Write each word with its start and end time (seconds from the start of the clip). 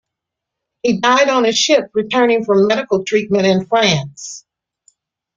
He 0.81 0.99
died 0.99 1.29
on 1.29 1.45
a 1.45 1.51
ship 1.51 1.91
returning 1.93 2.43
from 2.43 2.65
medical 2.65 3.03
treatment 3.03 3.45
in 3.45 3.67
France. 3.67 4.47